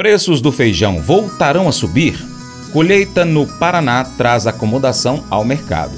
[0.00, 2.18] Preços do feijão voltarão a subir?
[2.72, 5.92] Colheita no Paraná traz acomodação ao mercado.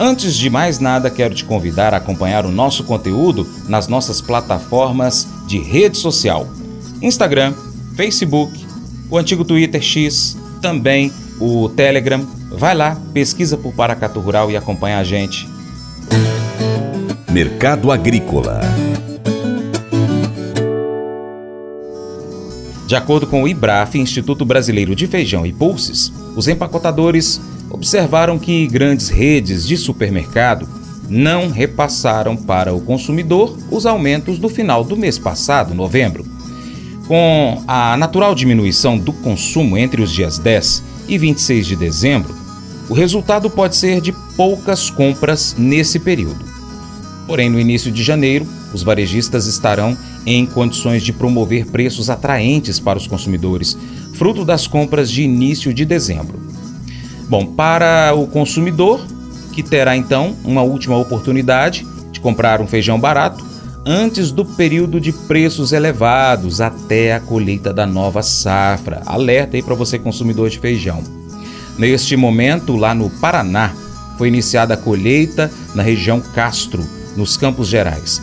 [0.00, 5.28] Antes de mais nada, quero te convidar a acompanhar o nosso conteúdo nas nossas plataformas
[5.46, 6.48] de rede social:
[7.00, 7.54] Instagram,
[7.94, 8.66] Facebook,
[9.08, 12.26] o antigo Twitter X, também o Telegram.
[12.50, 15.48] Vai lá, pesquisa por Paracato Rural e acompanha a gente.
[17.30, 18.60] Mercado Agrícola
[22.90, 27.40] De acordo com o IBRAF, Instituto Brasileiro de Feijão e Pulses, os empacotadores
[27.70, 30.68] observaram que grandes redes de supermercado
[31.08, 36.26] não repassaram para o consumidor os aumentos do final do mês passado, novembro.
[37.06, 42.34] Com a natural diminuição do consumo entre os dias 10 e 26 de dezembro,
[42.88, 46.44] o resultado pode ser de poucas compras nesse período.
[47.30, 48.44] Porém, no início de janeiro,
[48.74, 53.78] os varejistas estarão em condições de promover preços atraentes para os consumidores,
[54.14, 56.40] fruto das compras de início de dezembro.
[57.28, 59.00] Bom, para o consumidor,
[59.52, 63.46] que terá então uma última oportunidade de comprar um feijão barato
[63.86, 69.02] antes do período de preços elevados até a colheita da nova safra.
[69.06, 71.00] Alerta aí para você consumidor de feijão.
[71.78, 73.72] Neste momento, lá no Paraná,
[74.18, 76.84] foi iniciada a colheita na região Castro,
[77.20, 78.22] nos Campos Gerais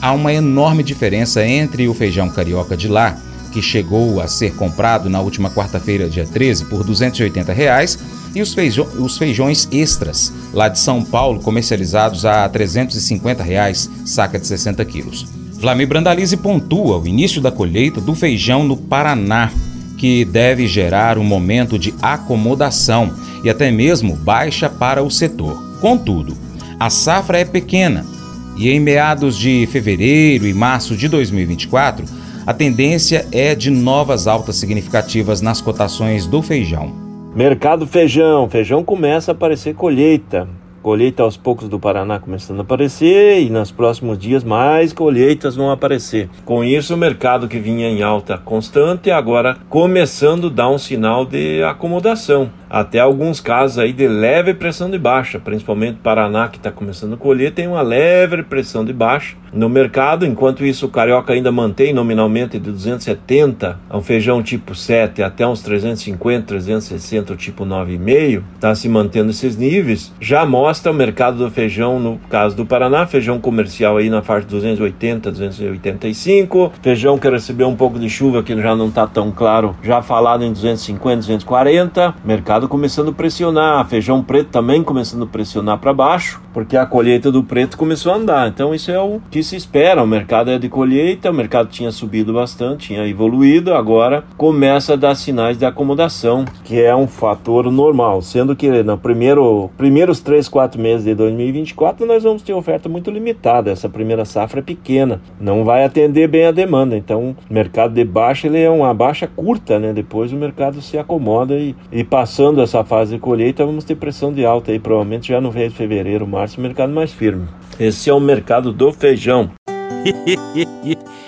[0.00, 3.18] há uma enorme diferença entre o feijão carioca de lá,
[3.52, 7.98] que chegou a ser comprado na última quarta-feira, dia 13, por 280 reais,
[8.34, 14.38] e os, feijão, os feijões extras, lá de São Paulo, comercializados a 350 reais, saca
[14.38, 15.26] de 60 quilos.
[15.60, 19.50] Flamir Brandalize pontua o início da colheita do feijão no Paraná,
[19.98, 23.12] que deve gerar um momento de acomodação
[23.44, 25.60] e até mesmo baixa para o setor.
[25.80, 26.36] Contudo,
[26.78, 28.17] a safra é pequena
[28.58, 32.04] e em meados de fevereiro e março de 2024,
[32.44, 36.92] a tendência é de novas altas significativas nas cotações do feijão.
[37.36, 38.48] Mercado feijão.
[38.48, 40.48] Feijão começa a aparecer colheita.
[40.82, 45.70] Colheita aos poucos do Paraná começando a aparecer e nos próximos dias mais colheitas vão
[45.70, 46.28] aparecer.
[46.44, 51.26] Com isso, o mercado que vinha em alta constante agora começando a dar um sinal
[51.26, 56.70] de acomodação até alguns casos aí de leve pressão de baixa, principalmente Paraná que está
[56.70, 61.32] começando a colher tem uma leve pressão de baixa no mercado, enquanto isso o carioca
[61.32, 67.36] ainda mantém nominalmente de 270 a um feijão tipo 7 até uns 350, 360 o
[67.36, 72.56] tipo 9,5, está se mantendo esses níveis, já mostra o mercado do feijão no caso
[72.56, 77.98] do Paraná, feijão comercial aí na faixa de 280, 285, feijão que recebeu um pouco
[77.98, 82.68] de chuva que já não está tão claro, já falado em 250, 240, mercado mercado
[82.68, 87.44] começando a pressionar, feijão preto também começando a pressionar para baixo, porque a colheita do
[87.44, 88.48] preto começou a andar.
[88.48, 90.02] Então isso é o que se espera.
[90.02, 94.96] O mercado é de colheita, o mercado tinha subido bastante, tinha evoluído, agora começa a
[94.96, 100.48] dar sinais de acomodação, que é um fator normal, sendo que no primeiro primeiros 3,
[100.48, 103.70] 4 meses de 2024 nós vamos ter oferta muito limitada.
[103.70, 106.96] Essa primeira safra é pequena, não vai atender bem a demanda.
[106.96, 109.92] Então, mercado de baixa ele é uma baixa curta, né?
[109.92, 113.94] Depois o mercado se acomoda e, e passando passando essa fase de colheita, vamos ter
[113.94, 117.46] pressão de alta aí, provavelmente já no mês de fevereiro, março, o mercado mais firme.
[117.78, 119.52] Esse é o mercado do feijão.